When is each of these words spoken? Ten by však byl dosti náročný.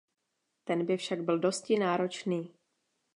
Ten 0.63 0.85
by 0.85 0.97
však 0.97 1.21
byl 1.21 1.39
dosti 1.39 1.79
náročný. 1.79 2.53